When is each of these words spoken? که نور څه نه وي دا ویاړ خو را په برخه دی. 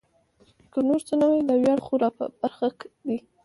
که 0.71 0.79
نور 0.87 0.99
څه 1.07 1.13
نه 1.21 1.25
وي 1.31 1.41
دا 1.47 1.55
ویاړ 1.59 1.79
خو 1.85 1.93
را 2.01 2.09
په 2.17 2.23
برخه 2.41 2.67
دی. 3.05 3.17